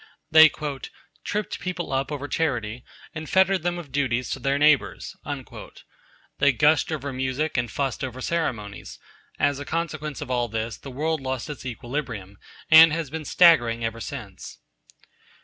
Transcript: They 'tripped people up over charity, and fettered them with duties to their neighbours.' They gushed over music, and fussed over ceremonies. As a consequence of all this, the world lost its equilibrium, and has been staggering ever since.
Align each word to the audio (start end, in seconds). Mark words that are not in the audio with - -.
They 0.31 0.49
'tripped 1.23 1.59
people 1.59 1.93
up 1.93 2.11
over 2.11 2.27
charity, 2.27 2.83
and 3.13 3.29
fettered 3.29 3.61
them 3.61 3.75
with 3.75 3.91
duties 3.91 4.31
to 4.31 4.39
their 4.39 4.57
neighbours.' 4.57 5.15
They 6.39 6.51
gushed 6.53 6.91
over 6.91 7.13
music, 7.13 7.55
and 7.55 7.69
fussed 7.69 8.03
over 8.03 8.19
ceremonies. 8.19 8.97
As 9.37 9.59
a 9.59 9.63
consequence 9.63 10.19
of 10.19 10.31
all 10.31 10.47
this, 10.47 10.77
the 10.77 10.89
world 10.89 11.21
lost 11.21 11.51
its 11.51 11.67
equilibrium, 11.67 12.39
and 12.71 12.91
has 12.91 13.11
been 13.11 13.25
staggering 13.25 13.85
ever 13.85 13.99
since. 14.01 14.57